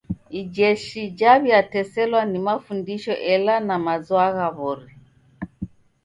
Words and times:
Ijeshi 0.39 1.01
jaw'iateselwa 1.19 2.21
na 2.31 2.39
mafundisho 2.47 3.13
ela 3.33 3.55
na 3.67 3.75
mazwagha 3.85 4.45
w'ori. 4.57 4.89